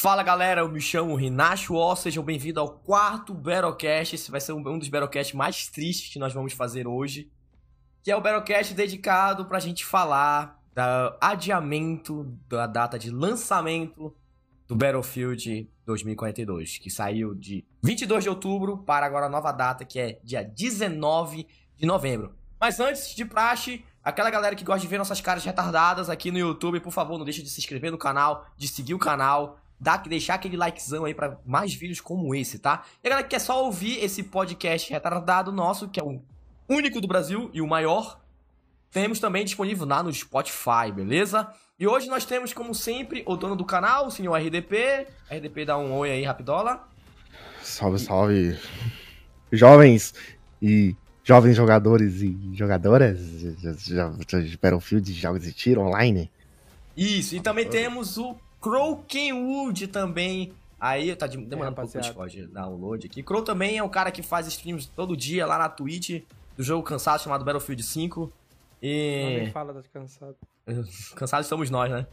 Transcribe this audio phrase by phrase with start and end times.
[0.00, 4.14] Fala galera, eu me chamo Rinacho Ó, sejam bem-vindos ao quarto Battlecast.
[4.14, 7.28] Esse vai ser um dos Battlecasts mais tristes que nós vamos fazer hoje.
[8.04, 14.14] Que é o Battlecast dedicado pra gente falar do adiamento da data de lançamento
[14.68, 19.98] do Battlefield 2042, que saiu de 22 de outubro para agora a nova data, que
[19.98, 21.44] é dia 19
[21.76, 22.36] de novembro.
[22.60, 26.38] Mas antes de praxe, aquela galera que gosta de ver nossas caras retardadas aqui no
[26.38, 29.96] YouTube, por favor, não deixe de se inscrever no canal, de seguir o canal, dá,
[29.96, 32.84] deixar aquele likezão aí para mais vídeos como esse, tá?
[33.02, 36.20] E a galera que quer só ouvir esse podcast retardado nosso, que é o
[36.68, 38.20] único do Brasil e o maior,
[38.90, 41.48] temos também disponível lá no Spotify, beleza?
[41.78, 45.06] E hoje nós temos, como sempre, o dono do canal, o senhor RDP.
[45.30, 46.88] RDP dá um oi aí, rapidola.
[47.62, 48.58] Salve, salve.
[49.52, 50.12] Jovens
[50.60, 56.30] e jovens jogadores e jogadoras de Battlefield, jogos de tiro online.
[56.96, 60.52] Isso, e também temos o Crokenwood também.
[60.80, 63.22] Aí, tá demorando é, um pouco o Discord download aqui.
[63.22, 66.22] Crow também é um cara que faz streams todo dia lá na Twitch
[66.56, 68.32] do jogo cansado chamado Battlefield 5.
[68.80, 69.22] E...
[69.22, 70.36] Não nem fala de cansado.
[71.16, 72.06] Cansados somos nós, né?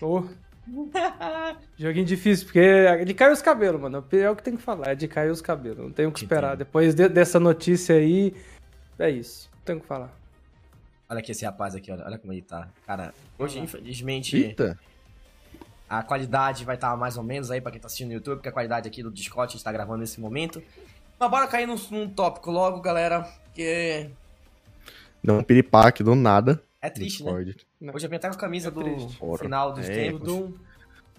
[0.00, 0.24] Oh.
[1.76, 4.04] Joguinho difícil, porque é de cair os cabelos, mano.
[4.12, 5.78] É o que tem que falar, é de cair os cabelos.
[5.78, 6.56] Não tenho o que esperar.
[6.56, 8.34] Depois de, dessa notícia aí,
[8.98, 9.50] é isso.
[9.54, 10.14] Não tenho o que falar.
[11.08, 12.68] Olha aqui esse rapaz aqui, olha, olha como ele tá.
[12.86, 14.36] Cara, hoje, infelizmente.
[14.36, 14.78] Eita.
[15.90, 18.36] A qualidade vai estar tá mais ou menos aí pra quem tá assistindo no YouTube,
[18.36, 20.62] porque a qualidade aqui do Discord está gravando nesse momento.
[21.18, 24.08] Mas bora cair num, num tópico logo, galera, que.
[25.22, 26.62] Deu um piripaque do nada.
[26.80, 27.30] É triste, né?
[27.30, 27.66] Discord.
[27.80, 27.92] né?
[27.92, 30.22] Hoje eu vim até com a camisa é do final dos é, tempos.
[30.22, 30.60] Do...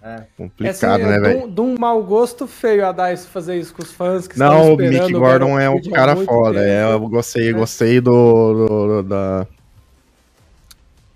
[0.02, 0.24] É.
[0.38, 1.50] Complicado, é assim, né, velho?
[1.50, 4.72] De um mau gosto feio a dar isso, fazer isso com os fãs que Não,
[4.72, 6.66] o Mick Gordon é um cara foda.
[6.66, 7.52] É, eu gostei, é.
[7.52, 9.46] gostei do, do, do da.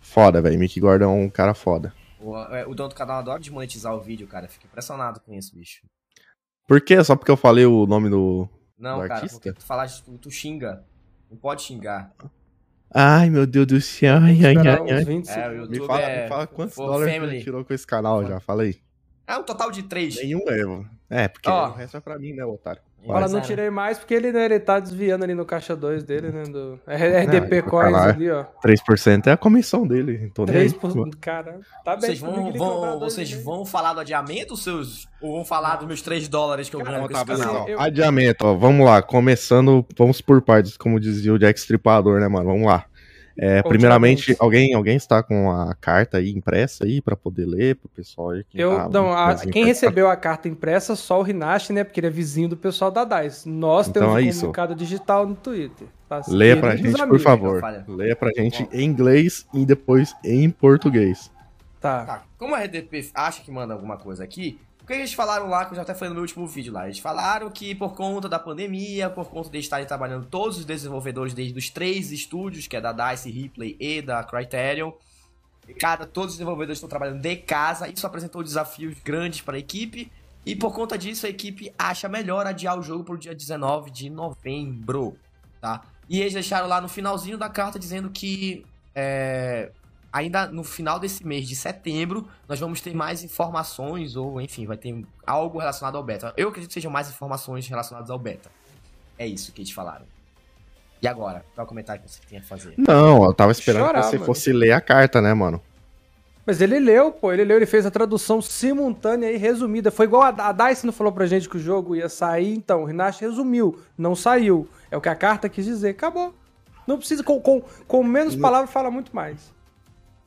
[0.03, 0.59] Foda, velho.
[0.59, 1.96] Mick Gordon é um cara foda.
[2.27, 4.49] O, é, o dono do canal adora desmonetizar o vídeo, cara.
[4.49, 5.87] Fico impressionado com isso, bicho.
[6.67, 7.03] Por quê?
[7.05, 8.49] Só porque eu falei o nome do.
[8.77, 9.39] Não, do cara, artista?
[9.39, 10.85] porque tu falaste, tu, tu xinga.
[11.31, 12.13] Não pode xingar.
[12.93, 14.17] Ai, meu Deus do céu.
[14.17, 15.03] Ai, ai, ai, ai.
[15.03, 15.05] É,
[15.67, 17.43] me fala, é me fala quantos dólares family.
[17.43, 18.81] tirou com esse canal já, falei.
[19.27, 20.17] É um total de três.
[20.17, 20.89] Nenhum mesmo.
[21.09, 21.53] É, porque oh.
[21.53, 22.83] o resto é pra mim, né, otário?
[23.07, 26.31] Fala, não tirei mais porque ele, né, ele tá desviando ali no caixa 2 dele,
[26.31, 26.43] né?
[26.43, 28.45] Do RDP não, Coins ali, ó.
[28.65, 30.31] 3% é a comissão dele.
[30.35, 31.61] Tô 3%, cara.
[31.85, 32.01] Tá bem.
[32.01, 35.07] Vocês vão, vão vocês vão falar do adiamento, seus.
[35.23, 37.69] Ou vão falar dos meus 3 dólares que eu ganho com esse canal?
[37.69, 37.81] Eu...
[37.81, 38.55] Adiamento, ó.
[38.55, 39.01] Vamos lá.
[39.01, 42.47] Começando, vamos por partes, como dizia o Jack Stripador, né, mano?
[42.47, 42.87] Vamos lá.
[43.39, 47.89] É, primeiramente, alguém, alguém está com a carta aí impressa aí para poder ler pro
[47.89, 48.45] pessoal aí?
[48.45, 51.85] Que eu, tá, não, a, quem recebeu a carta impressa só o Rinashi, né?
[51.85, 53.49] Porque ele é vizinho do pessoal da DICE.
[53.49, 55.87] Nós então temos é um comunicado digital no Twitter.
[56.09, 56.23] Tá?
[56.29, 57.63] Leia pra gente, amigos, por favor.
[57.89, 61.31] Leia pra gente em inglês e depois em português.
[61.81, 62.05] Tá.
[62.05, 62.23] tá.
[62.39, 65.73] Como a RDP acha que manda alguma coisa aqui, o que eles falaram lá, que
[65.73, 66.85] eu já até falei no meu último vídeo lá?
[66.85, 71.35] Eles falaram que por conta da pandemia, por conta de estarem trabalhando todos os desenvolvedores
[71.35, 74.93] desde os três estúdios, que é da DICE, Replay e da Criterion,
[75.81, 80.09] cada, todos os desenvolvedores estão trabalhando de casa, isso apresentou desafios grandes para a equipe,
[80.47, 83.91] e por conta disso a equipe acha melhor adiar o jogo para o dia 19
[83.91, 85.19] de novembro,
[85.61, 85.83] tá?
[86.09, 88.65] E eles deixaram lá no finalzinho da carta dizendo que
[88.95, 89.73] é,
[90.13, 94.77] ainda no final desse mês de setembro, nós vamos ter mais informações, ou enfim, vai
[94.77, 96.33] ter algo relacionado ao beta.
[96.37, 98.51] Eu acredito que sejam mais informações relacionadas ao beta.
[99.19, 100.05] É isso que eles falaram.
[101.03, 101.45] E agora?
[101.55, 102.75] Qual é o comentário que você tem a fazer?
[102.77, 104.27] Não, eu tava esperando Chorar, que você mano.
[104.27, 105.61] fosse ler a carta, né, mano?
[106.47, 109.91] Mas ele leu, pô, ele leu, ele fez a tradução simultânea e resumida.
[109.91, 112.83] Foi igual a, a Dice não falou pra gente que o jogo ia sair, então
[112.83, 114.69] o Rinash resumiu, não saiu.
[114.91, 116.33] É o que a carta quis dizer, acabou.
[116.87, 119.53] Não precisa, com, com, com menos palavras, fala muito mais.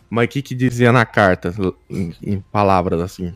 [0.09, 1.53] Mas o que, que dizia na carta,
[1.89, 3.33] em, em palavras assim?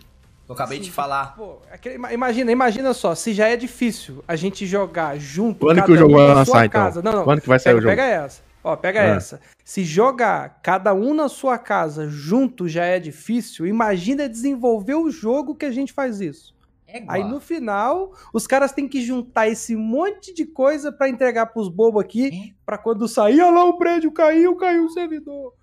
[0.48, 1.36] Eu acabei Sim, de falar.
[1.36, 5.60] Pô, é imagina, imagina só, se já é difícil a gente jogar junto.
[5.60, 6.82] Quando que o jogo um vai lançar, então?
[6.82, 7.02] Casa.
[7.02, 7.24] Não, não.
[7.24, 7.96] Quando que vai sair pega, o jogo?
[7.96, 8.42] Pega essa.
[8.64, 9.10] Ó, pega é.
[9.16, 9.42] essa.
[9.64, 15.56] Se jogar cada um na sua casa junto já é difícil, imagina desenvolver o jogo
[15.56, 16.54] que a gente faz isso.
[16.88, 21.48] É Aí no final, os caras têm que juntar esse monte de coisa para entregar
[21.48, 22.54] pros bobos aqui, é.
[22.66, 25.54] para quando sair, olha lá o prédio caiu, caiu o servidor.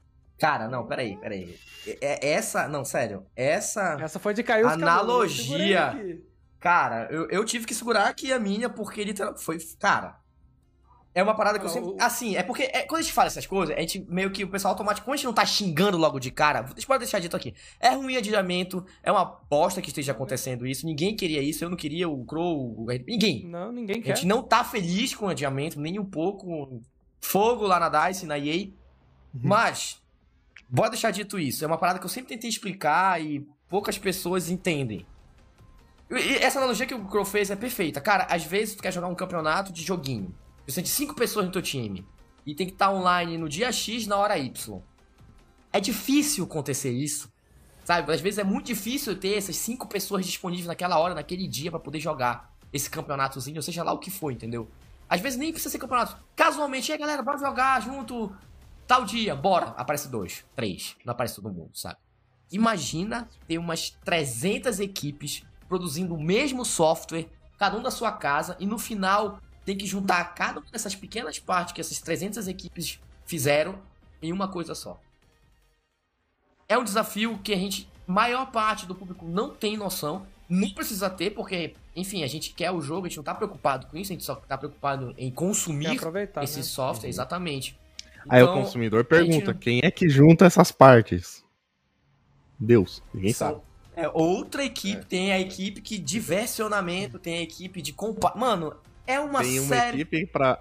[0.40, 1.54] Cara, não, peraí, peraí.
[2.00, 3.98] É, essa, não, sério, essa.
[4.00, 6.18] Essa foi de cair os Analogia.
[6.58, 9.58] Cara, eu, eu tive que segurar aqui a minha porque ele foi.
[9.78, 10.18] Cara.
[11.12, 11.94] É uma parada que eu sempre.
[11.98, 14.48] Assim, é porque é, quando a gente fala essas coisas, a gente meio que o
[14.48, 17.36] pessoal automático, quando a gente não tá xingando logo de cara, deixa eu deixar dito
[17.36, 17.52] aqui.
[17.80, 20.86] É ruim adiamento, é uma bosta que esteja acontecendo isso.
[20.86, 22.86] Ninguém queria isso, eu não queria o Crow, o...
[23.06, 23.44] ninguém.
[23.44, 24.12] Não, ninguém quer.
[24.12, 26.80] A gente não tá feliz com o adiamento, nem um pouco.
[27.20, 28.68] Fogo lá na DICE, na EA.
[29.34, 29.40] Uhum.
[29.42, 30.00] Mas,
[30.70, 31.64] Bora deixar dito isso.
[31.64, 35.04] É uma parada que eu sempre tentei explicar e poucas pessoas entendem.
[36.10, 38.00] E essa analogia que o Crow fez é perfeita.
[38.00, 40.34] Cara, às vezes tu quer jogar um campeonato de joguinho.
[40.66, 42.06] Você tem cinco pessoas no teu time.
[42.46, 44.80] E tem que estar online no dia X na hora Y.
[45.72, 47.32] É difícil acontecer isso.
[47.84, 48.12] Sabe?
[48.12, 51.80] Às vezes é muito difícil ter essas cinco pessoas disponíveis naquela hora, naquele dia, para
[51.80, 54.70] poder jogar esse campeonatozinho, ou seja lá o que for, entendeu?
[55.08, 56.16] Às vezes nem precisa ser campeonato.
[56.36, 58.32] Casualmente, aí galera, bora jogar junto
[58.90, 59.66] tal dia, bora.
[59.76, 61.96] Aparece dois, três, não aparece todo mundo, sabe?
[62.50, 68.66] Imagina ter umas 300 equipes produzindo o mesmo software, cada um da sua casa, e
[68.66, 73.78] no final tem que juntar cada uma dessas pequenas partes que essas 300 equipes fizeram
[74.20, 75.00] em uma coisa só.
[76.68, 81.08] É um desafio que a gente, maior parte do público não tem noção, não precisa
[81.08, 84.10] ter, porque, enfim, a gente quer o jogo, a gente não tá preocupado com isso,
[84.10, 86.00] a gente só tá preocupado em consumir
[86.42, 86.62] esse né?
[86.64, 87.10] software, uhum.
[87.10, 87.78] exatamente.
[88.28, 89.58] Aí então, o consumidor pergunta, gente...
[89.58, 91.44] quem é que junta essas partes?
[92.58, 93.60] Deus, ninguém sabe.
[93.96, 95.04] É, outra equipe, é.
[95.04, 98.32] tem a equipe que de versionamento, tem a equipe de compa...
[98.36, 98.74] Mano,
[99.06, 100.02] é uma tem uma série...
[100.02, 100.58] equipe pra...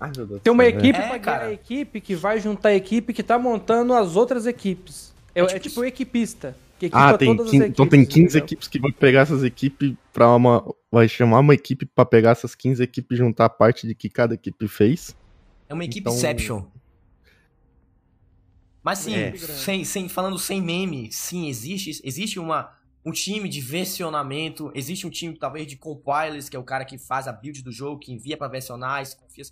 [0.00, 0.10] Ai,
[0.42, 1.44] tem uma equipe é, pra cara.
[1.44, 5.14] a equipe que vai juntar a equipe que tá montando as outras equipes.
[5.32, 6.56] É, é, tipo, é tipo o equipista.
[6.78, 8.44] Que ah, tem 15, equipes, então tem 15 entendeu?
[8.44, 10.74] equipes que vão pegar essas equipes para uma.
[10.90, 14.08] Vai chamar uma equipe para pegar essas 15 equipes e juntar a parte de que
[14.08, 15.16] cada equipe fez.
[15.68, 16.68] É uma equipe então...
[18.82, 19.36] Mas sim, é.
[19.36, 25.10] sem, sem, falando sem meme, sim, existe, existe uma, um time de versionamento, existe um
[25.10, 28.12] time talvez de compilers, que é o cara que faz a build do jogo, que
[28.12, 29.44] envia para versionar, confia.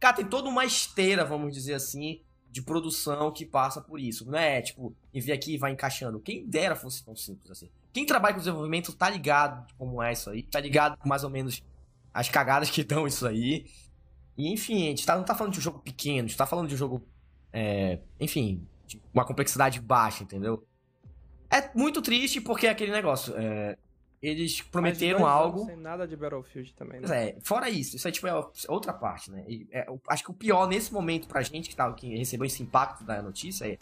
[0.00, 2.20] Cara, tem toda uma esteira, vamos dizer assim,
[2.50, 4.30] de produção que passa por isso.
[4.30, 6.20] Não é tipo, envia aqui e vai encaixando.
[6.20, 7.68] Quem dera fosse tão simples assim.
[7.92, 11.30] Quem trabalha com desenvolvimento tá ligado como é isso aí, tá ligado com mais ou
[11.30, 11.62] menos
[12.12, 13.66] as cagadas que dão isso aí.
[14.36, 16.46] E enfim, a gente tá, não tá falando de um jogo pequeno, a gente tá
[16.46, 17.02] falando de um jogo,
[17.52, 20.66] é, enfim, de uma complexidade baixa, entendeu?
[21.50, 23.34] É muito triste porque é aquele negócio.
[23.36, 23.76] É,
[24.20, 25.66] eles prometeram algo.
[25.66, 27.28] Sem nada de Battlefield também, né?
[27.28, 28.32] É, fora isso, isso é tipo é
[28.68, 29.44] outra parte, né?
[29.46, 32.62] E, é, acho que o pior nesse momento pra gente que, tá, que recebeu esse
[32.62, 33.78] impacto da notícia é.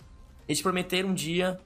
[0.49, 1.59] Eles prometeram um dia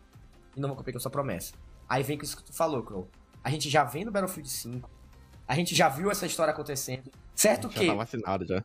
[0.57, 1.53] e não vão cumprir com a sua promessa.
[1.87, 3.07] Aí vem com isso que tu falou, Crow.
[3.45, 4.89] A gente já vem no Battlefield 5.
[5.47, 7.11] A gente já viu essa história acontecendo.
[7.35, 7.85] Certo que.
[7.85, 8.65] Já tá vacinado já.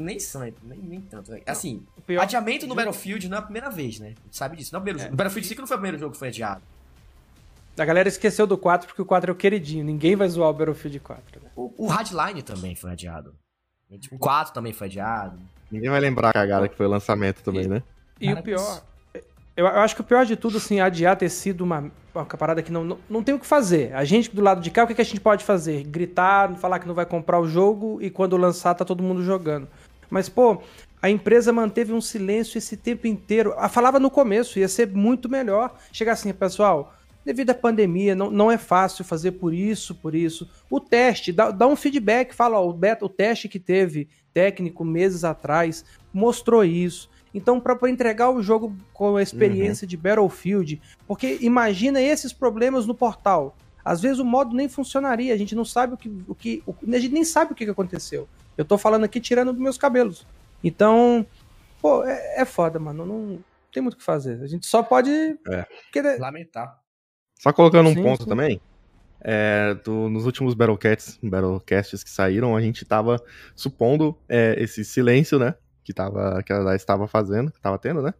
[0.00, 1.30] Nem sempre, nem, nem tanto.
[1.46, 2.22] Assim, pior...
[2.22, 4.06] adiamento no Battlefield não é a primeira vez, né?
[4.06, 4.72] A gente sabe disso.
[4.72, 5.04] Não é o primeiro é.
[5.04, 5.16] jogo.
[5.16, 6.62] Battlefield 5 não foi o primeiro jogo que foi adiado.
[7.78, 9.84] A galera esqueceu do 4 porque o 4 é o queridinho.
[9.84, 11.40] Ninguém vai zoar o Battlefield 4.
[11.42, 11.50] Né?
[11.54, 13.34] O, o Hardline também foi adiado.
[14.10, 15.38] O 4 também foi adiado.
[15.70, 17.82] Ninguém vai lembrar a cagada que foi o lançamento também, e, né?
[18.20, 18.82] E Cara, o pior.
[19.56, 22.62] Eu, eu, acho que o pior de tudo, assim, adiar ter sido uma, uma parada
[22.62, 23.94] que não, não, não tem o que fazer.
[23.94, 25.84] A gente do lado de cá, o que, que a gente pode fazer?
[25.84, 29.68] Gritar, falar que não vai comprar o jogo e quando lançar tá todo mundo jogando.
[30.10, 30.60] Mas, pô,
[31.00, 33.54] a empresa manteve um silêncio esse tempo inteiro.
[33.56, 35.74] A falava no começo, ia ser muito melhor.
[35.92, 40.48] Chegar assim, pessoal, devido à pandemia, não, não é fácil fazer por isso, por isso.
[40.68, 44.84] O teste, dá, dá um feedback, fala, ó, o, beta, o teste que teve técnico
[44.84, 47.08] meses atrás mostrou isso.
[47.32, 49.88] Então, para entregar o jogo com a experiência uhum.
[49.88, 53.56] de Battlefield, porque imagina esses problemas no portal.
[53.84, 56.10] Às vezes o modo nem funcionaria, a gente não sabe o que.
[56.26, 58.28] O que o, a gente nem sabe o que aconteceu.
[58.60, 60.26] Eu tô falando aqui tirando dos meus cabelos.
[60.62, 61.24] Então,
[61.80, 63.06] pô, é, é foda, mano.
[63.06, 64.42] Não tem muito o que fazer.
[64.42, 65.10] A gente só pode.
[65.10, 65.66] É.
[65.90, 66.20] Querer...
[66.20, 66.78] Lamentar.
[67.38, 68.28] Só colocando um sim, ponto sim.
[68.28, 68.60] também.
[69.22, 73.18] É, do, nos últimos Battlecasts, Battlecasts que saíram, a gente tava
[73.56, 75.54] supondo é, esse silêncio, né?
[75.82, 78.12] Que, tava, que a DICE estava fazendo, que tava tendo, né?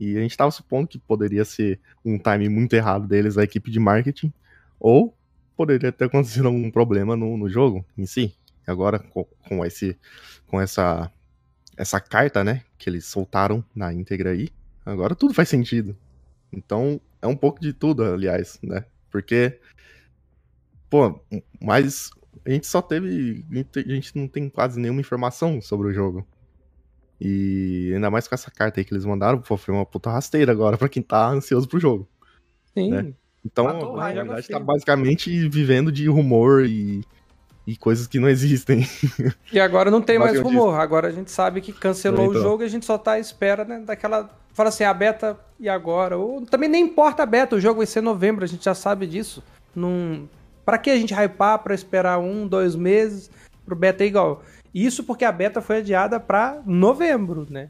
[0.00, 3.70] E a gente tava supondo que poderia ser um time muito errado deles, da equipe
[3.70, 4.32] de marketing,
[4.80, 5.14] ou
[5.54, 8.34] poderia ter acontecido algum problema no, no jogo em si.
[8.66, 9.98] E agora, com, com, esse,
[10.46, 11.10] com essa,
[11.76, 14.50] essa carta, né, que eles soltaram na íntegra aí,
[14.84, 15.96] agora tudo faz sentido.
[16.52, 18.84] Então, é um pouco de tudo, aliás, né?
[19.10, 19.58] Porque,
[20.90, 21.20] pô,
[21.60, 22.10] mas
[22.44, 23.44] a gente só teve.
[23.76, 26.26] A gente não tem quase nenhuma informação sobre o jogo.
[27.20, 30.50] E ainda mais com essa carta aí que eles mandaram, pô, foi uma puta rasteira
[30.50, 32.08] agora pra quem tá ansioso pro jogo.
[32.74, 32.90] Sim.
[32.90, 33.14] Né?
[33.44, 37.04] Então, Matou, na verdade, tá basicamente vivendo de rumor e,
[37.66, 38.86] e coisas que não existem.
[39.52, 40.78] E agora não tem mais rumor.
[40.78, 42.40] Agora a gente sabe que cancelou então.
[42.40, 45.38] o jogo e a gente só tá à espera né, daquela fala assim, a beta
[45.58, 46.16] e agora?
[46.16, 49.06] Ou também nem importa a beta, o jogo vai ser novembro, a gente já sabe
[49.06, 49.42] disso.
[49.74, 50.28] Não...
[50.64, 53.30] Pra que a gente hypar pra esperar um, dois meses
[53.64, 54.42] pro beta é igual?
[54.72, 57.68] Isso porque a beta foi adiada pra novembro, né?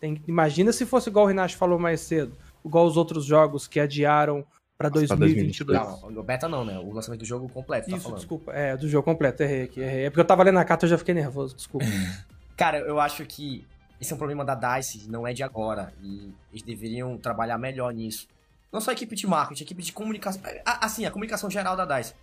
[0.00, 0.22] Tem...
[0.26, 2.32] Imagina se fosse igual o Renato falou mais cedo,
[2.64, 4.44] igual os outros jogos que adiaram
[4.78, 5.76] pra 2022.
[5.76, 6.78] Não, o beta não, né?
[6.78, 8.52] O lançamento do jogo completo, tá Isso, desculpa.
[8.52, 10.04] É, do jogo completo, errei aqui, errei.
[10.04, 11.84] É porque eu tava lendo a carta e eu já fiquei nervoso, desculpa.
[12.56, 13.66] Cara, eu acho que
[14.00, 15.92] esse é um problema da DICE, não é de agora.
[16.00, 18.28] E eles deveriam trabalhar melhor nisso.
[18.72, 20.40] Não só a equipe de marketing, a equipe de comunicação.
[20.64, 22.14] Assim, a comunicação geral da DICE.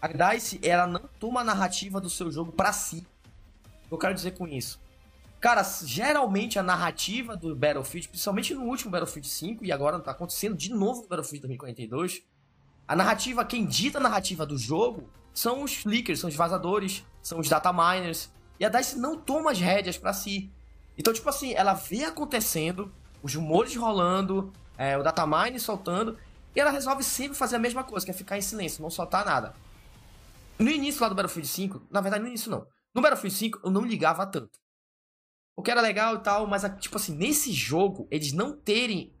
[0.00, 3.06] A DICE, ela não toma a narrativa do seu jogo para si.
[3.84, 4.80] O que eu quero dizer com isso?
[5.40, 10.54] Cara, geralmente a narrativa do Battlefield, principalmente no último Battlefield 5, e agora tá acontecendo
[10.54, 12.22] de novo no Battlefield 2042,
[12.86, 17.38] a narrativa, quem dita a narrativa do jogo são os leakers, são os vazadores, são
[17.38, 18.30] os data miners.
[18.58, 20.52] E a DICE não toma as rédeas para si.
[20.98, 22.92] Então, tipo assim, ela vê acontecendo,
[23.22, 26.18] os rumores rolando, é, o datamine soltando,
[26.54, 29.24] e ela resolve sempre fazer a mesma coisa, que é ficar em silêncio, não soltar
[29.24, 29.54] nada.
[30.58, 32.66] No início lá do Battlefield 5, na verdade, no início não.
[32.92, 34.58] No Battlefield 5 eu não ligava tanto.
[35.60, 39.12] O que era legal e tal, mas, tipo assim, nesse jogo, eles não terem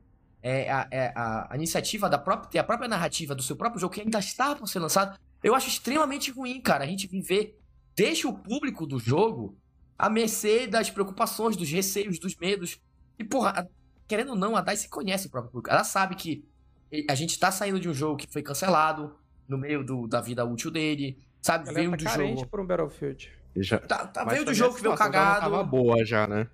[0.42, 3.78] é, a, é, a, a, iniciativa da própria, ter a própria narrativa do seu próprio
[3.78, 6.82] jogo que ainda está por ser lançado, eu acho extremamente ruim, cara.
[6.82, 7.60] A gente viver,
[7.94, 9.54] deixa o público do jogo
[9.98, 12.80] à mercê das preocupações, dos receios, dos medos.
[13.18, 13.68] E, porra,
[14.08, 15.68] querendo ou não, a DICE conhece o próprio público.
[15.68, 16.42] Ela sabe que
[17.06, 19.14] a gente tá saindo de um jogo que foi cancelado
[19.46, 21.64] no meio do, da vida útil dele, sabe?
[21.68, 22.46] Ela veio tá do jogo.
[22.46, 23.30] por um Battlefield.
[23.56, 23.78] Já...
[23.78, 25.40] Tá, tá veio do jogo que veio cagado.
[25.40, 26.48] Tava boa já, né?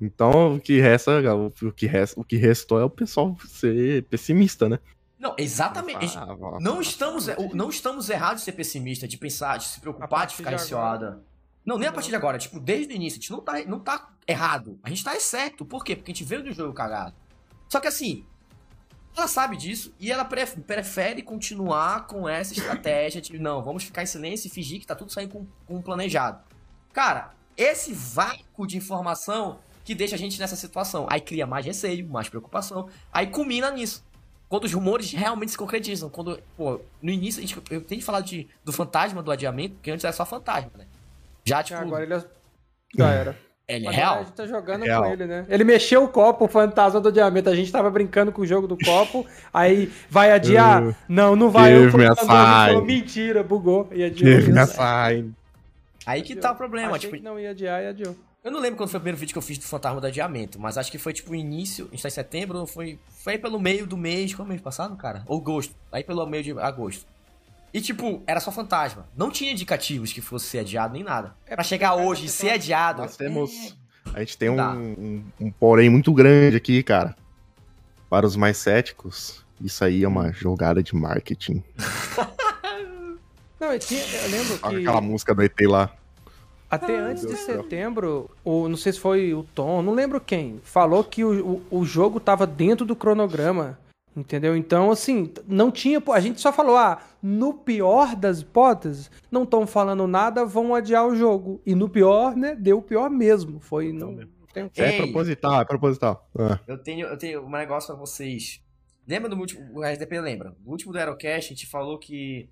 [0.00, 1.12] Então o que resta,
[1.60, 4.78] o que resta, o que restou é o pessoal ser pessimista, né?
[5.18, 6.16] Não, exatamente.
[6.16, 10.36] Ah, não estamos, não estamos errados de ser pessimista, de pensar, de se preocupar, de
[10.36, 11.20] ficar receoada.
[11.66, 13.80] Não, nem a partir de agora, tipo, desde o início, a gente não tá, não
[13.80, 14.78] tá errado.
[14.82, 15.66] A gente tá certo.
[15.66, 15.96] Por quê?
[15.96, 17.14] Porque a gente veio do jogo cagado.
[17.68, 18.24] Só que assim,
[19.16, 24.06] ela sabe disso e ela prefere continuar com essa estratégia de não, vamos ficar em
[24.06, 26.40] silêncio e fingir que tá tudo saindo com, com planejado.
[26.92, 31.06] Cara, esse vácuo de informação que deixa a gente nessa situação.
[31.10, 32.90] Aí cria mais receio, mais preocupação.
[33.10, 34.04] Aí culmina nisso.
[34.46, 36.10] Quando os rumores realmente se concretizam.
[36.10, 39.90] Quando, pô, no início, a gente, eu tenho falado de, do fantasma do adiamento, porque
[39.90, 40.86] antes era só fantasma, né?
[41.42, 41.80] Já, tipo.
[41.80, 42.24] Agora ele é...
[42.96, 43.38] já era.
[43.68, 44.14] Ele é real?
[44.14, 45.02] A gente tá jogando real.
[45.02, 45.44] com ele, né?
[45.46, 47.50] Ele mexeu o copo, o fantasma do diamante.
[47.50, 49.26] A gente tava brincando com o jogo do copo.
[49.52, 50.82] aí vai adiar?
[50.82, 51.76] Uh, não, não vai.
[51.76, 53.86] Eu falou, mentira, bugou.
[53.92, 54.40] E adiou.
[54.40, 55.34] Give me sign.
[56.06, 56.96] Aí que tá o problema.
[56.96, 57.16] Achei tipo...
[57.16, 58.16] que não ia adiar e adiou.
[58.42, 60.58] Eu não lembro quando foi o primeiro vídeo que eu fiz do Fantasma do Adiamento,
[60.58, 63.60] mas acho que foi tipo o início, a gente tá em setembro, foi, foi pelo
[63.60, 65.22] meio do mês, qual é o mês passado, cara?
[65.26, 67.04] Ou agosto, aí pelo meio de agosto.
[67.72, 69.06] E, tipo, era só fantasma.
[69.16, 71.34] Não tinha indicativos que fosse ser adiado nem nada.
[71.46, 73.02] É pra chegar hoje e ser adiado.
[73.02, 73.50] Nós temos.
[73.52, 73.88] É...
[74.14, 77.14] A gente tem um, um, um, porém muito grande aqui, cara.
[78.08, 81.62] Para os mais céticos, isso aí é uma jogada de marketing.
[83.60, 84.76] não, eu, tinha, eu lembro que.
[84.76, 85.92] Aquela música do ET lá.
[86.70, 91.02] Até antes de setembro, o, não sei se foi o Tom, não lembro quem, falou
[91.02, 93.78] que o, o, o jogo tava dentro do cronograma.
[94.14, 94.56] Entendeu?
[94.56, 96.02] Então, assim, não tinha.
[96.12, 101.06] A gente só falou, ah, no pior das hipóteses, não estão falando nada, vão adiar
[101.06, 101.60] o jogo.
[101.66, 103.60] E no pior, né, deu o pior mesmo.
[103.60, 103.92] Foi.
[103.92, 104.70] Não, não tem...
[104.76, 106.28] É proposital, é proposital.
[106.38, 106.58] Ah.
[106.66, 108.62] Eu, tenho, eu tenho um negócio pra vocês.
[109.06, 109.78] Lembra do último.
[109.78, 110.54] O RDP lembra?
[110.64, 112.48] No último do Aerocast, a gente falou que.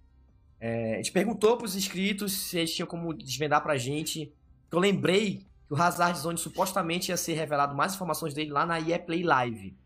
[0.58, 4.32] É, a gente perguntou pros inscritos se eles tinham como desvendar pra gente.
[4.72, 8.80] Eu lembrei que o Hazard Zone supostamente ia ser revelado mais informações dele lá na
[8.80, 9.76] EA Play Live.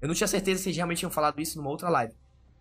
[0.00, 2.14] Eu não tinha certeza se eles realmente tinham falado isso numa outra live.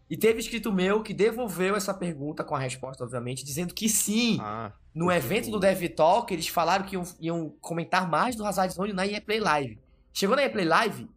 [0.10, 4.38] E teve escrito meu que devolveu essa pergunta com a resposta, obviamente, dizendo que sim.
[4.42, 8.74] Ah, no evento do Dev Talk, eles falaram que iam, iam comentar mais do Hazard
[8.74, 9.80] Zone na EA Play Live.
[10.14, 11.10] Chegou na EA Play Live,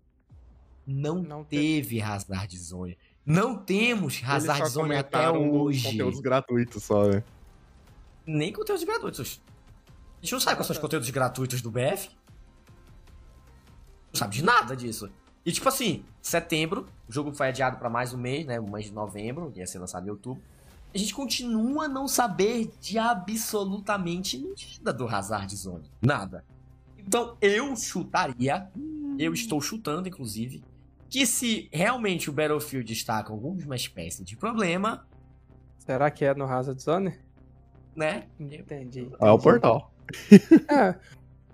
[0.86, 2.98] não, não teve Hazard Zone.
[3.24, 5.90] Não temos Hazard Zone até hoje.
[5.90, 7.22] Conteúdos gratuitos só, né?
[8.26, 9.40] Nem conteúdos gratuitos.
[10.18, 12.10] A gente não sabe quais são os conteúdos gratuitos do BF.
[14.12, 15.10] Não sabe de nada disso.
[15.44, 18.60] E tipo assim, setembro, o jogo foi adiado para mais um mês, né?
[18.60, 20.42] O mês de novembro, ia ser lançado em outubro.
[20.92, 24.38] A gente continua a não saber de absolutamente
[24.78, 25.90] nada do Hazard Zone.
[26.02, 26.44] Nada.
[26.98, 28.68] Então eu chutaria,
[29.18, 30.62] eu estou chutando inclusive,
[31.08, 35.06] que se realmente o Battlefield está com alguma espécie de problema.
[35.78, 37.14] Será que é no Hazard Zone?
[37.96, 38.26] Né?
[38.38, 39.10] Entendi.
[39.20, 39.92] É o portal.
[40.68, 40.94] é,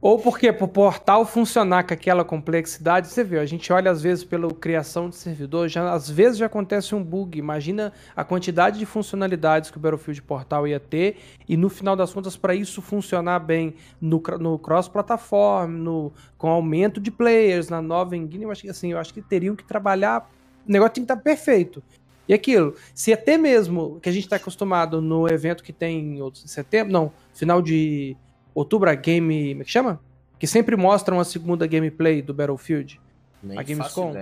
[0.00, 4.02] ou porque para o portal funcionar com aquela complexidade, você vê, a gente olha às
[4.02, 7.38] vezes pela criação de servidor, já, às vezes já acontece um bug.
[7.38, 11.16] Imagina a quantidade de funcionalidades que o Battlefield Portal ia ter,
[11.48, 17.10] e no final das contas, para isso funcionar bem no, no cross-plataforma, com aumento de
[17.10, 20.30] players, na nova engine, eu acho que assim, eu acho que teriam que trabalhar.
[20.68, 21.82] O negócio tem que estar tá perfeito.
[22.28, 26.30] E aquilo, se até mesmo que a gente está acostumado no evento que tem em
[26.34, 28.16] setembro, não, final de
[28.56, 29.50] outubro a Game.
[29.50, 30.00] Como é que chama?
[30.38, 33.00] Que sempre mostram a segunda gameplay do Battlefield.
[33.42, 34.14] Nem a Gamescom.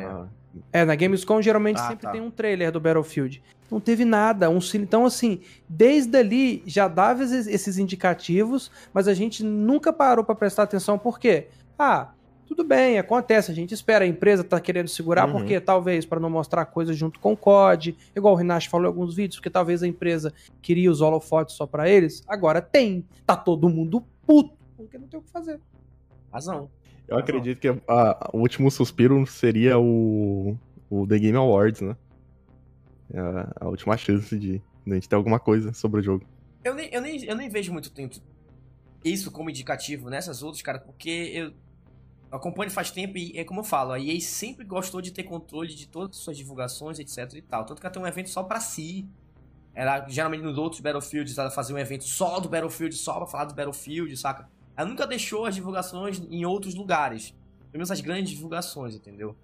[0.72, 2.12] É, na Gamescom geralmente ah, sempre tá.
[2.12, 3.42] tem um trailer do Battlefield.
[3.70, 4.50] Não teve nada.
[4.50, 10.34] Um, então, assim, desde ali já dava esses indicativos, mas a gente nunca parou para
[10.34, 10.98] prestar atenção.
[10.98, 11.48] Por quê?
[11.78, 12.12] Ah,
[12.46, 15.32] Tudo bem, acontece, a gente espera, a empresa tá querendo segurar, uhum.
[15.32, 18.88] porque talvez para não mostrar coisas junto com o COD, igual o Rinash falou em
[18.88, 22.22] alguns vídeos, porque talvez a empresa queria os holofotes só para eles.
[22.28, 25.60] Agora tem, tá todo mundo puto, porque não tem o que fazer.
[26.32, 26.70] Razão.
[27.06, 30.56] Eu acredito que a, a, o último suspiro seria o,
[30.90, 31.96] o The Game Awards, né?
[33.12, 36.24] É a, a última chance de, de a gente ter alguma coisa sobre o jogo.
[36.64, 38.16] Eu nem, eu nem, eu nem vejo muito tempo
[39.04, 41.52] isso como indicativo nessas outras, cara, porque eu
[42.32, 45.74] acompanho faz tempo e é como eu falo, a EA sempre gostou de ter controle
[45.74, 47.66] de todas as suas divulgações, etc e tal.
[47.66, 49.06] Tanto que ela tem um evento só para si.
[49.74, 53.46] Ela, geralmente nos outros Battlefields, ela fazia um evento só do Battlefield, só pra falar
[53.46, 54.48] do Battlefield, saca?
[54.76, 57.30] Ela nunca deixou as divulgações em outros lugares.
[57.70, 59.36] Pelo menos as grandes divulgações, entendeu?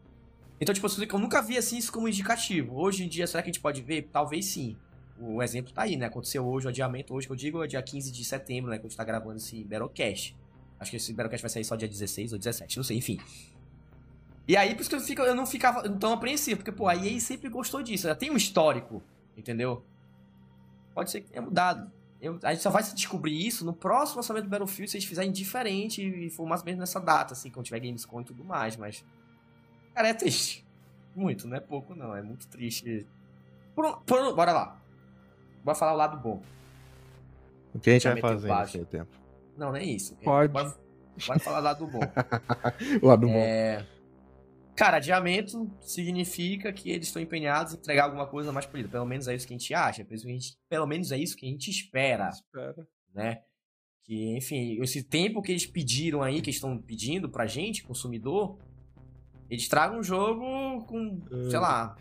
[0.61, 2.77] Então, tipo, eu nunca vi assim isso como indicativo.
[2.77, 4.09] Hoje em dia, será que a gente pode ver?
[4.13, 4.77] Talvez sim.
[5.19, 6.07] O exemplo tá aí, né?
[6.07, 8.79] Aconteceu hoje, o adiamento hoje que eu digo é dia 15 de setembro, né?
[8.79, 10.37] Que a gente tá gravando esse Battlecast.
[10.79, 13.19] Acho que esse Battlecast vai sair só dia 16 ou 17, não sei, enfim.
[14.47, 16.97] E aí, por isso que eu, fico, eu não ficava tão apreensivo, porque, pô, a
[16.97, 18.07] EA sempre gostou disso.
[18.07, 19.03] Ela tem um histórico,
[19.37, 19.85] entendeu?
[20.95, 21.91] Pode ser que tenha mudado.
[22.21, 25.33] Eu, a gente só vai descobrir isso no próximo lançamento do Battlefield se eles fizerem
[25.33, 28.77] diferente e for mais ou menos nessa data, assim, quando tiver Gamescom e tudo mais,
[28.77, 29.05] mas.
[29.95, 30.67] Cara, é triste.
[31.17, 32.15] Muito, não é pouco, não.
[32.15, 33.07] É muito triste.
[33.75, 34.81] Por, por, bora lá.
[35.65, 36.43] Bora falar o lado bom.
[37.75, 39.11] O que a gente vai fazer nesse tempo?
[39.57, 40.15] Não, nem isso.
[40.17, 40.53] Pode.
[40.53, 40.75] Bora,
[41.27, 42.01] bora falar o lado bom.
[43.03, 43.79] o lado é...
[43.79, 43.87] bom.
[44.81, 48.89] Cara, adiamento significa que eles estão empenhados em entregar alguma coisa mais polida.
[48.89, 50.07] Pelo menos é isso que a gente acha.
[50.71, 52.31] Pelo menos é isso que a gente espera.
[52.31, 52.89] Espera.
[53.15, 53.43] Né?
[54.03, 58.57] Que, enfim, esse tempo que eles pediram aí, que estão pedindo pra gente, consumidor,
[59.51, 60.41] eles tragam um jogo
[60.87, 61.95] com, sei lá,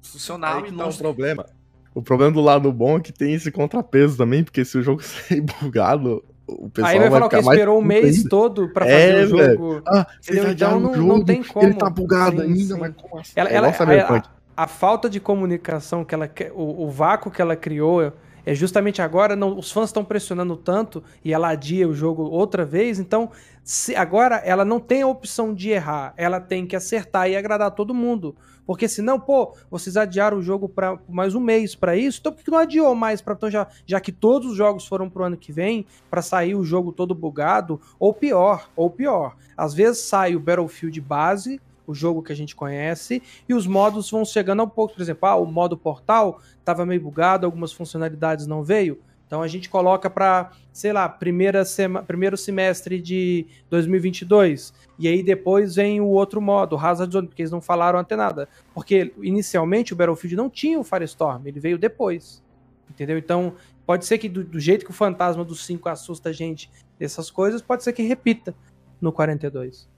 [0.00, 0.78] funcional e não.
[0.78, 1.46] Tá um problema.
[1.94, 5.02] O problema do lado bom é que tem esse contrapeso também, porque se o jogo
[5.04, 8.28] sair bugado, o pessoal Aí vai, vai falar que esperou um mês ainda.
[8.28, 9.82] todo pra fazer é, o jogo.
[9.86, 11.66] Ah, então não, jogo, não tem como.
[11.66, 12.80] Ele tá bugado sim, ainda, sim.
[12.80, 13.32] mas como assim?
[13.36, 14.22] Ela, ela, a, a,
[14.56, 18.12] a, falta de comunicação que ela o, o vácuo que ela criou
[18.44, 22.64] é justamente agora, não, os fãs estão pressionando tanto e ela adia o jogo outra
[22.64, 23.30] vez, então
[23.62, 27.70] se, agora ela não tem a opção de errar, ela tem que acertar e agradar
[27.70, 28.34] todo mundo.
[28.66, 32.44] Porque senão, pô, vocês adiaram o jogo para mais um mês para isso, então por
[32.44, 35.36] que não adiou mais para então já, já que todos os jogos foram pro ano
[35.36, 39.36] que vem para sair o jogo todo bugado, ou pior, ou pior.
[39.56, 44.10] Às vezes sai o Battlefield base, o jogo que a gente conhece, e os modos
[44.10, 44.94] vão chegando ao pouco.
[44.94, 49.00] Por exemplo, ah, o modo portal estava meio bugado, algumas funcionalidades não veio.
[49.32, 54.74] Então a gente coloca para, sei lá, primeira sema, primeiro semestre de 2022.
[54.98, 58.46] E aí depois vem o outro modo, Hazard Zone, porque eles não falaram até nada.
[58.74, 62.42] Porque inicialmente o Battlefield não tinha o Firestorm, ele veio depois.
[62.90, 63.16] Entendeu?
[63.16, 63.54] Então
[63.86, 67.30] pode ser que do, do jeito que o fantasma do 5 assusta a gente dessas
[67.30, 68.54] coisas, pode ser que repita
[69.00, 69.88] no 42.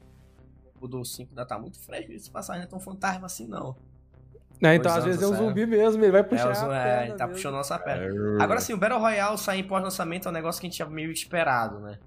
[0.80, 3.74] O do 5 ainda tá muito fresco, esse passagem não é tão fantasma assim não.
[4.62, 6.50] É, então, às vezes é um zumbi mesmo, ele vai puxar.
[6.72, 7.34] É, é tá mesmo.
[7.34, 8.42] puxando nossa perna.
[8.42, 10.88] Agora sim, o Battle Royale sair em pós-lançamento é um negócio que a gente tinha
[10.88, 11.98] meio esperado, né?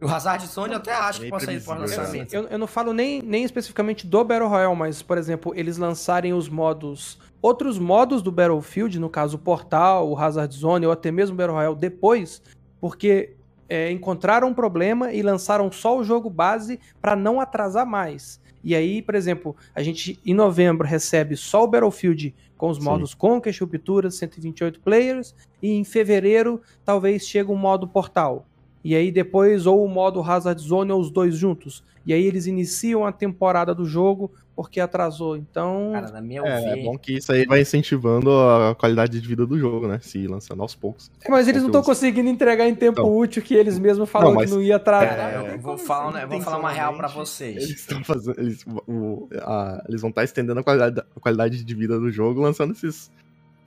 [0.00, 2.34] O Hazard Zone eu até acho que pode sair pós-lançamento.
[2.34, 6.34] Eu, eu, não falo nem, nem especificamente do Battle Royale, mas, por exemplo, eles lançarem
[6.34, 7.18] os modos.
[7.40, 11.36] Outros modos do Battlefield, no caso o Portal, o Hazard Zone, ou até mesmo o
[11.36, 12.42] Battle Royale depois,
[12.78, 13.35] porque
[13.68, 18.40] é, encontraram um problema e lançaram só o jogo base para não atrasar mais.
[18.62, 23.10] E aí, por exemplo, a gente em novembro recebe só o Battlefield com os modos
[23.10, 23.16] Sim.
[23.18, 28.46] Conquest, Ruptura, 128 players, e em fevereiro talvez chegue um modo Portal.
[28.86, 31.82] E aí depois ou o modo Hazard Zone ou os dois juntos.
[32.06, 35.36] E aí eles iniciam a temporada do jogo porque atrasou.
[35.36, 35.90] Então.
[35.92, 39.44] Cara, na minha é, é bom que isso aí vai incentivando a qualidade de vida
[39.44, 39.98] do jogo, né?
[40.00, 41.10] Se lançando aos poucos.
[41.24, 44.34] É, mas eles não estão conseguindo entregar em tempo então, útil que eles mesmos falaram
[44.34, 45.32] não, mas, que não ia atrasar.
[45.32, 47.56] É, eu vou falar, né, vou falar uma real para vocês.
[47.56, 48.38] Eles estão fazendo.
[48.38, 52.08] Eles, o, a, eles vão estar tá estendendo a qualidade, a qualidade de vida do
[52.08, 53.10] jogo lançando esses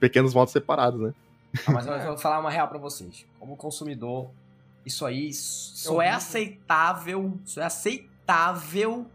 [0.00, 1.12] pequenos modos separados, né?
[1.66, 3.26] Ah, mas eu vou falar uma real para vocês.
[3.38, 4.30] Como consumidor,
[4.84, 7.38] isso aí só é aceitável.
[7.44, 9.06] Só é aceitável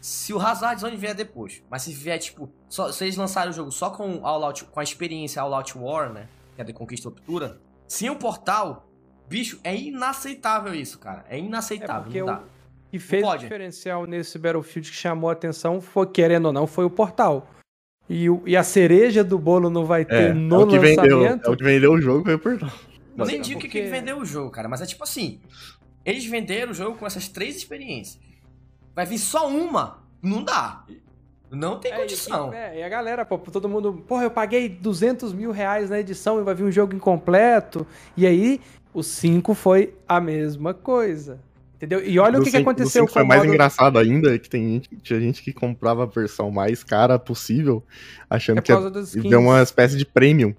[0.00, 1.62] se o Hazard Zone vier depois.
[1.70, 4.80] Mas se vier, tipo, só, se eles lançarem o jogo só com, All Out, com
[4.80, 6.28] a experiência All Out War, né?
[6.54, 8.88] Que é de conquista e ruptura, sem o portal,
[9.28, 11.24] bicho, é inaceitável isso, cara.
[11.28, 12.38] É inaceitável, é não dá.
[12.40, 16.66] O que fez o diferencial nesse Battlefield que chamou a atenção foi, querendo ou não,
[16.66, 17.48] foi o portal.
[18.08, 20.78] E, o, e a cereja do bolo não vai ter é, no é o que
[20.78, 21.00] lançamento.
[21.02, 22.70] Vendeu, é o que vendeu o jogo foi o portal.
[23.16, 23.82] Eu nem digo o porque...
[23.82, 25.40] que vendeu o jogo, cara, mas é tipo assim.
[26.04, 28.18] Eles venderam o jogo com essas três experiências.
[28.94, 30.02] Vai vir só uma.
[30.22, 30.84] Não dá.
[31.50, 32.52] Não tem é, condição.
[32.52, 35.98] E, é, e a galera, pô, todo mundo, porra, eu paguei 200 mil reais na
[35.98, 37.86] edição e vai vir um jogo incompleto.
[38.16, 38.60] E aí,
[38.94, 41.40] o 5 foi a mesma coisa.
[41.74, 42.04] Entendeu?
[42.04, 43.52] E olha o que, que aconteceu com o foi mais modo...
[43.52, 47.82] engraçado ainda, que tem gente, tinha gente que comprava a versão mais cara possível,
[48.28, 50.54] achando é que ia, uma espécie de premium.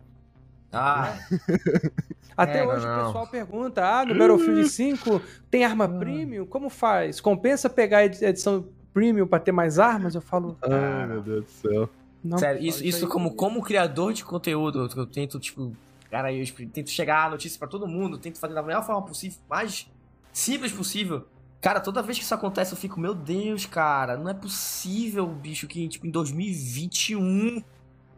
[0.73, 1.15] Ah.
[2.35, 3.01] Até é, hoje não.
[3.01, 5.89] o pessoal pergunta: ah, no Battlefield 5 tem arma ah.
[5.89, 6.45] premium?
[6.45, 7.19] Como faz?
[7.19, 10.15] Compensa pegar a edição premium para ter mais armas?
[10.15, 10.57] Eu falo.
[10.61, 11.89] Ah, meu Deus do céu.
[12.23, 15.75] Não, Sério, isso, isso como, como criador de conteúdo, eu tento, tipo,
[16.09, 19.39] cara, eu tento chegar a notícia para todo mundo, tento fazer da melhor forma possível,
[19.49, 19.89] mais
[20.31, 21.25] simples possível.
[21.59, 25.67] Cara, toda vez que isso acontece, eu fico, meu Deus, cara, não é possível, bicho,
[25.67, 27.63] que tipo, em 2021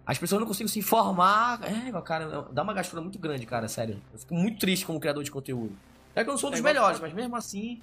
[0.05, 1.59] as pessoas não conseguem se informar.
[1.63, 4.01] É, cara, dá uma gastura muito grande, cara, sério.
[4.11, 5.73] Eu fico muito triste como criador de conteúdo.
[6.15, 7.81] É que eu não sou um dos é melhores, mas mesmo assim.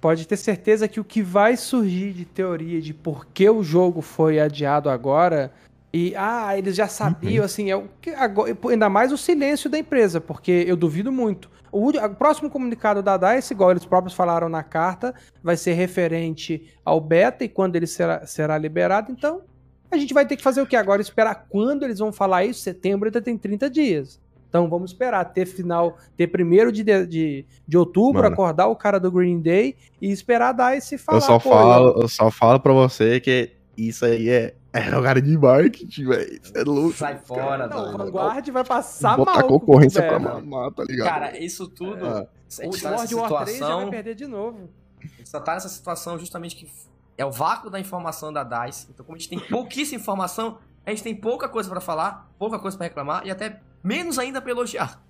[0.00, 4.02] Pode ter certeza que o que vai surgir de teoria de por que o jogo
[4.02, 5.52] foi adiado agora.
[5.92, 7.44] E, ah, eles já sabiam, uhum.
[7.44, 11.50] assim, é o que, agora, ainda mais o silêncio da empresa, porque eu duvido muito.
[11.72, 16.74] O, o próximo comunicado da DICE, igual eles próprios falaram na carta, vai ser referente
[16.84, 19.10] ao beta e quando ele será, será liberado.
[19.10, 19.42] Então,
[19.90, 21.00] a gente vai ter que fazer o que agora?
[21.00, 22.60] Esperar quando eles vão falar isso?
[22.60, 24.20] Setembro ainda tem 30 dias.
[24.48, 28.32] Então vamos esperar ter final, ter primeiro de, de, de outubro, Mano.
[28.32, 31.18] acordar o cara do Green Day e esperar dar esse falar.
[31.18, 35.36] Eu só, falo, eu só falo pra você que isso aí é, é lugar de
[35.36, 36.40] marketing, velho.
[36.54, 36.96] É louco.
[36.96, 39.48] Sai fora, Não, o Vanguard vai passar Botar mal.
[39.48, 41.08] concorrência pra mamar, tá ligado?
[41.08, 42.06] Cara, isso tudo.
[42.06, 42.28] É.
[42.64, 44.70] O World War 3 já vai perder de novo.
[45.02, 46.66] A gente só tá nessa situação justamente que
[47.18, 48.88] é o vácuo da informação da DICE.
[48.90, 52.58] Então, como a gente tem pouquíssima informação, a gente tem pouca coisa para falar, pouca
[52.58, 55.00] coisa para reclamar e até menos ainda para elogiar.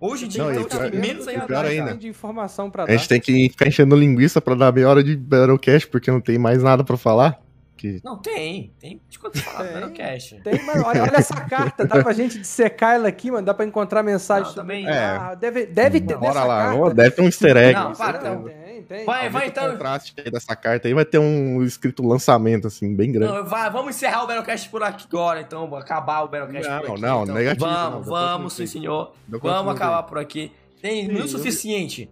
[0.00, 1.96] Hoje em dia, não, então, pior, menos ainda, pior ainda.
[1.96, 2.92] de informação pra dar.
[2.92, 6.20] A gente tem que ficar enchendo linguiça pra dar meia hora de Battlecast, porque não
[6.20, 7.40] tem mais nada pra falar.
[7.76, 8.00] Que...
[8.04, 8.72] Não, tem.
[8.78, 10.40] Tem de quanto fala Battlecast.
[10.42, 11.84] Tem, mas olha, olha, essa carta.
[11.84, 13.44] Dá pra gente dissecar ela aqui, mano.
[13.44, 14.86] Dá pra encontrar mensagem não, também.
[14.86, 14.92] É.
[14.92, 16.16] Ah, deve, deve ter.
[16.16, 16.72] Bora lá.
[16.72, 16.94] Carta.
[16.94, 17.74] Deve ter um easter egg.
[17.74, 18.44] Não, para, então.
[18.88, 19.04] Tem.
[19.04, 19.70] Vai, vai então.
[19.70, 23.34] contraste dessa carta aí vai ter um escrito lançamento, assim, bem grande.
[23.34, 25.74] Não, vai, vamos encerrar o Battlecast por aqui agora, então.
[25.76, 27.00] Acabar o Battlecast não, por aqui.
[27.02, 27.34] Não, então.
[27.34, 27.66] negativo.
[27.66, 29.12] Vamos, não, vamos, sim, senhor.
[29.28, 30.50] Vamos acabar por aqui.
[30.80, 32.10] Tem o suficiente.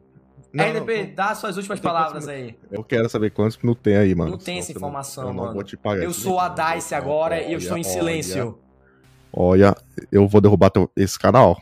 [0.52, 2.54] Não, RDP, dá suas últimas palavras aí.
[2.70, 4.32] Eu quero saber quantos minutos tem aí, mano.
[4.32, 5.48] Não tem essa informação, eu mano.
[5.48, 6.02] Não vou te pagar.
[6.04, 8.58] Eu sou a DICE agora e eu estou em silêncio.
[9.32, 9.74] Olha,
[10.10, 11.60] eu vou derrubar esse canal.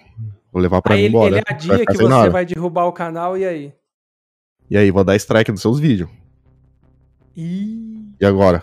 [0.52, 1.36] vou levar pra aí mim embora.
[1.36, 3.72] Ele é a dia que você vai derrubar o canal e aí?
[4.70, 6.08] E aí, vou dar strike nos seus vídeos.
[7.36, 8.14] E...
[8.20, 8.62] e agora?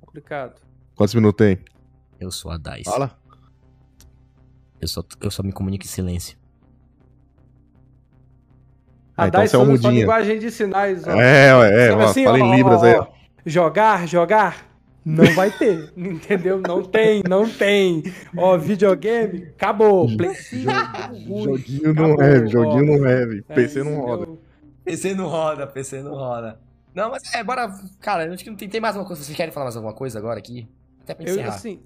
[0.00, 0.60] Complicado.
[0.94, 1.58] Quantos minutos tem?
[2.18, 2.84] Eu sou a DICE.
[2.84, 3.16] Fala.
[4.80, 6.36] Eu só, eu só me comunico em silêncio.
[9.16, 11.06] A ah, então DICE é um só linguagem de sinais.
[11.06, 11.10] Ó.
[11.12, 11.48] É,
[11.86, 12.94] é, ó, assim, fala ó, em Libras ó, aí.
[12.94, 13.06] Ó.
[13.44, 14.66] Jogar, jogar,
[15.04, 16.60] não vai ter, entendeu?
[16.60, 18.02] Não tem, não tem.
[18.36, 20.08] Ó, videogame, acabou.
[20.16, 20.34] Play
[21.26, 24.45] joguinho não é, joguinho não é, PC não roda.
[24.86, 26.60] PC não roda, PC não roda.
[26.94, 27.68] Não, mas é, bora.
[28.00, 29.22] Cara, acho que não tem, tem mais uma coisa.
[29.22, 30.66] Vocês querem falar mais alguma coisa agora aqui?
[31.02, 31.48] Até pra encerrar.
[31.48, 31.80] Eu, assim,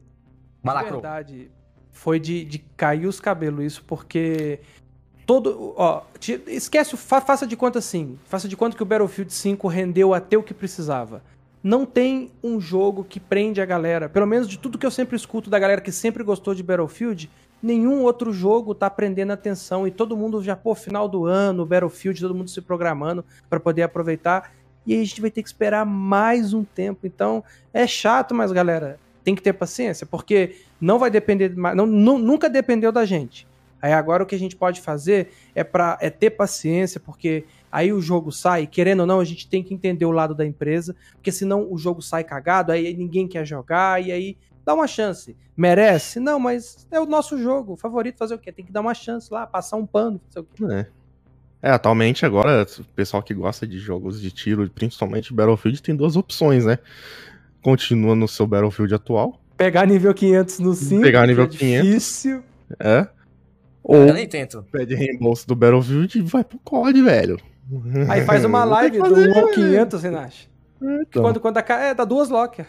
[0.63, 1.51] na verdade,
[1.91, 4.61] foi de, de cair os cabelos isso, porque
[5.25, 5.73] todo.
[5.77, 6.03] Ó,
[6.47, 8.19] esquece, faça de conta assim.
[8.27, 11.23] Faça de conta que o Battlefield 5 rendeu até o que precisava.
[11.63, 14.11] Não tem um jogo que prende a galera.
[14.11, 17.31] Pelo menos de tudo que eu sempre escuto da galera que sempre gostou de Battlefield,
[17.63, 22.21] nenhum outro jogo tá prendendo atenção e todo mundo já, pô, final do ano, Battlefield,
[22.21, 24.53] todo mundo se programando para poder aproveitar.
[24.87, 27.07] E aí a gente vai ter que esperar mais um tempo.
[27.07, 32.19] Então, é chato, mas galera, tem que ter paciência, porque não vai depender, não, não,
[32.19, 33.47] nunca dependeu da gente.
[33.83, 37.93] Aí agora o que a gente pode fazer é para é ter paciência, porque aí
[37.93, 40.95] o jogo sai, querendo ou não, a gente tem que entender o lado da empresa,
[41.15, 44.37] porque senão o jogo sai cagado, aí ninguém quer jogar e aí
[44.71, 45.37] dá uma chance.
[45.57, 46.21] Merece?
[46.21, 47.73] Não, mas é o nosso jogo.
[47.73, 48.53] O favorito fazer o quê?
[48.53, 50.65] Tem que dar uma chance lá, passar um pano, fazer o quê?
[50.73, 50.87] É.
[51.63, 56.17] É, atualmente agora, o pessoal que gosta de jogos de tiro, principalmente Battlefield, tem duas
[56.17, 56.79] opções, né?
[57.61, 59.39] Continua no seu Battlefield atual.
[59.59, 61.03] Pegar nível 500 no 5.
[61.03, 61.87] Pegar nível é 500.
[61.87, 62.43] Difícil.
[62.79, 63.07] É.
[63.83, 64.65] Ou eu nem tento.
[64.73, 67.39] pede reembolso do Battlefield e vai pro COD, velho.
[68.09, 70.37] Aí faz uma live do 1 500, Renato.
[70.83, 71.23] É, então.
[71.23, 72.67] Quando, quando a, é, dá duas locker.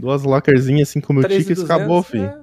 [0.00, 2.24] Duas lockerzinhas, 5 mil tickets, acabou, filho.
[2.24, 2.42] É.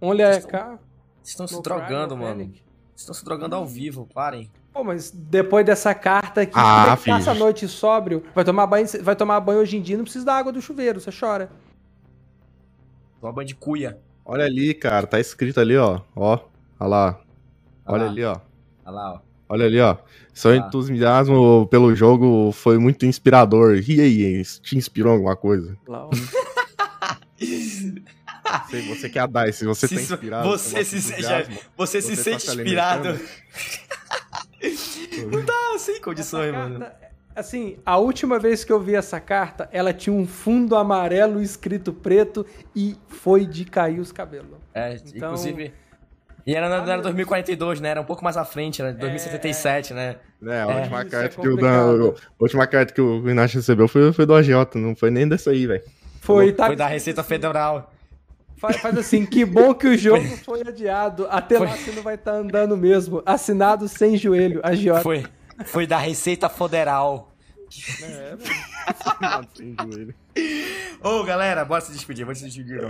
[0.00, 0.78] Um LK.
[1.22, 2.52] Estão se drogando, mano.
[2.96, 4.50] Estão se drogando ao vivo, parem.
[4.72, 8.86] Pô, mas depois dessa carta aqui, ah, que passa a noite sóbrio, vai tomar banho,
[9.02, 11.50] vai tomar banho hoje em dia, não precisa da água do chuveiro, você chora.
[13.20, 13.98] Toma banho de cuia.
[14.24, 16.00] Olha ali, cara, tá escrito ali, ó.
[16.14, 16.38] Ó,
[16.78, 17.20] olha lá.
[17.84, 18.38] Olha ali, ó.
[18.84, 19.20] Olha lá, ó.
[19.48, 19.96] Olha ali, ó.
[20.32, 20.56] Seu ah.
[20.56, 23.82] entusiasmo pelo jogo foi muito inspirador.
[23.86, 25.76] E aí, te inspirou alguma coisa?
[25.88, 26.08] Lá,
[28.70, 30.48] Sei, você quer a DICE, você se tá inspirado.
[30.48, 31.42] Você se, já,
[31.76, 33.20] você, você se tá sente inspirado.
[35.30, 36.86] não dá, sem condições, carta, mano.
[37.34, 41.92] Assim, a última vez que eu vi essa carta, ela tinha um fundo amarelo escrito
[41.92, 44.58] preto e foi de cair os cabelos.
[44.74, 45.30] É, então...
[45.30, 45.72] inclusive.
[46.46, 47.90] E era, não era 2042, né?
[47.90, 49.96] Era um pouco mais à frente, era 2077, é...
[49.96, 50.16] né?
[50.42, 53.58] É, a última, é, carta é que o, da, a última carta que o Inácio
[53.58, 55.82] recebeu foi, foi do agiota, não foi nem dessa aí, velho.
[56.20, 56.66] Foi, tá...
[56.66, 57.92] foi da Receita Federal.
[58.60, 61.26] Faz, faz, assim, que bom que o jogo foi, foi adiado.
[61.30, 61.66] Até foi.
[61.66, 63.22] lá você não vai estar tá andando mesmo.
[63.24, 65.00] Assinado sem joelho, agiota.
[65.00, 65.24] Foi,
[65.64, 67.32] foi da Receita Federal.
[68.02, 68.36] É,
[68.86, 70.14] Assinado sem joelho.
[71.02, 72.82] Ô, galera, bora se despedir, bora se despedir.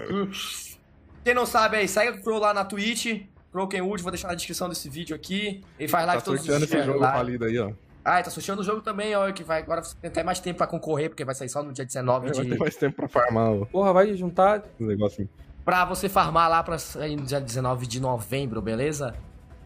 [1.23, 3.23] Quem não sabe aí, segue o Pro lá na Twitch.
[3.53, 5.63] Broken Wood, vou deixar na descrição desse vídeo aqui.
[5.79, 6.63] Ele faz live tá todos os dias.
[6.63, 7.71] esse jogo falido aí, ó.
[8.05, 10.67] Ah, tá sorteando o jogo também, ó, que vai agora tem até mais tempo pra
[10.67, 12.37] concorrer, porque vai sair só no dia 19 é, de...
[12.39, 13.65] Vai ter mais tempo pra farmar, ó.
[13.67, 14.65] Porra, vai juntar...
[14.81, 15.29] Um negocinho.
[15.65, 19.15] Pra você farmar lá pra sair no dia 19 de novembro, beleza?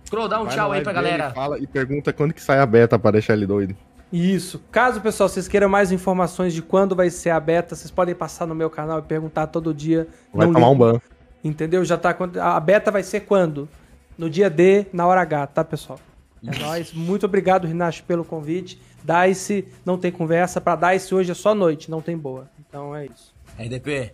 [0.04, 1.30] Scroll, dá um vai tchau aí pra galera.
[1.32, 3.76] Fala e pergunta quando que sai a beta pra deixar ele doido.
[4.12, 4.62] Isso.
[4.70, 8.46] Caso, pessoal, vocês queiram mais informações de quando vai ser a beta, vocês podem passar
[8.46, 10.06] no meu canal e perguntar todo dia.
[10.32, 11.00] Vai tomar um ban.
[11.42, 11.84] Entendeu?
[11.84, 12.16] Já tá...
[12.40, 13.68] A beta vai ser quando?
[14.16, 15.98] no dia D, na hora H, tá, pessoal?
[16.46, 16.92] É nóis.
[16.92, 18.80] Muito obrigado, Rinacho, pelo convite.
[19.02, 20.60] Dice, não tem conversa.
[20.60, 22.48] Pra Dice hoje é só noite, não tem boa.
[22.60, 23.34] Então é isso.
[23.58, 24.12] RDP.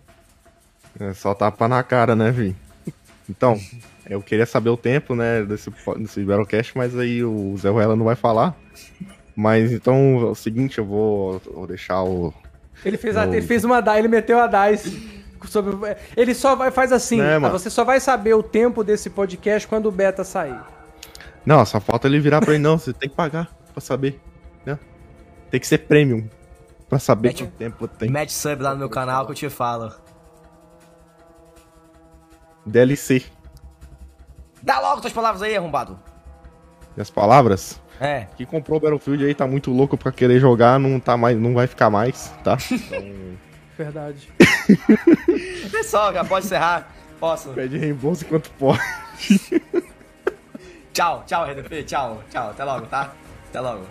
[0.99, 2.57] É só tapa na cara, né, Vi?
[3.29, 3.59] Então,
[4.09, 8.05] eu queria saber o tempo, né, desse, desse Battlecast, mas aí o Zé Ruela não
[8.05, 8.57] vai falar.
[9.37, 12.35] Mas então é o seguinte, eu vou, vou deixar o.
[12.85, 15.97] Ele fez, a, ele fez uma DICE, ele meteu a DICE sobre.
[16.17, 17.21] Ele só vai, faz assim.
[17.21, 20.59] É, você só vai saber o tempo desse podcast quando o beta sair.
[21.47, 22.79] Não, só falta ele virar pra ele, não.
[22.79, 24.21] Você tem que pagar pra saber.
[24.67, 24.79] Né?
[25.51, 26.29] Tem que ser premium.
[26.89, 28.11] Pra saber Mete, quanto tempo tem.
[28.11, 29.93] Mete sub lá no meu canal que eu te falo.
[32.65, 33.25] DLC.
[34.63, 35.99] Dá logo tuas palavras aí, arrombado.
[36.97, 37.81] E as palavras?
[38.01, 38.27] É.
[38.37, 41.55] Quem comprou o Battlefield aí tá muito louco pra querer jogar, não, tá mais, não
[41.55, 42.57] vai ficar mais, tá?
[42.71, 43.03] Então.
[43.77, 44.29] Verdade.
[45.71, 46.93] Pessoal, já pode encerrar.
[47.19, 47.51] Posso?
[47.51, 48.81] Pede reembolso enquanto pode.
[50.93, 51.85] tchau, tchau, RDP.
[51.85, 52.51] Tchau, tchau.
[52.51, 53.13] Até logo, tá?
[53.51, 53.85] Até logo.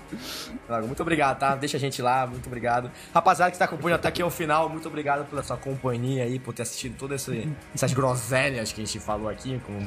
[0.64, 0.88] Até logo.
[0.88, 1.56] Muito obrigado, tá?
[1.56, 2.90] Deixa a gente lá, muito obrigado.
[3.14, 6.54] Rapaziada que está acompanhando até aqui ao final, muito obrigado pela sua companhia aí, por
[6.54, 7.28] ter assistido todas
[7.74, 9.86] essas groselhas que a gente falou aqui, com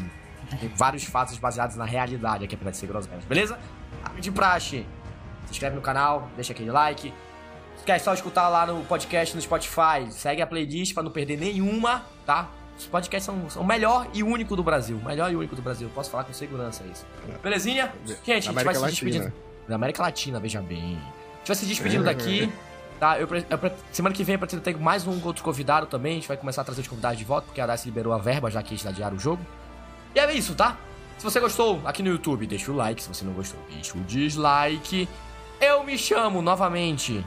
[0.77, 3.59] vários fatos baseados na realidade aqui, apesar de ser groselhas, beleza?
[4.21, 4.87] De praxe,
[5.47, 7.13] se inscreve no canal, deixa aquele like,
[7.85, 10.07] Quer só escutar lá no podcast no Spotify?
[10.11, 12.49] Segue a playlist para não perder nenhuma, tá?
[12.79, 15.01] Os podcasts são, são o melhor e único do Brasil.
[15.05, 15.91] Melhor e único do Brasil.
[15.93, 17.05] Posso falar com segurança isso.
[17.43, 17.93] Belezinha?
[18.07, 19.33] Gente, a gente vai se despedindo.
[19.69, 20.97] Da América Latina, veja bem.
[20.97, 22.53] A gente vai se despedindo daqui.
[22.99, 26.13] Tá, eu, eu, semana que vem eu pretendo ter mais um outro convidado também.
[26.13, 28.19] A gente vai começar a trazer os convidados de volta, porque a DICE liberou a
[28.19, 29.45] verba já que a gente adiar o jogo.
[30.15, 30.77] E é isso, tá?
[31.19, 33.03] Se você gostou aqui no YouTube, deixa o like.
[33.03, 35.09] Se você não gostou, deixa o dislike.
[35.61, 37.25] Eu me chamo novamente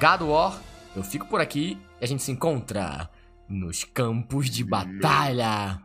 [0.00, 0.58] God War,
[0.96, 3.08] eu fico por aqui e a gente se encontra
[3.48, 5.80] nos campos de batalha.